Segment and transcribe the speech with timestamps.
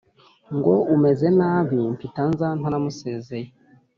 [0.55, 3.49] ngo umeze nabi mpitanza ntanamusezeye.".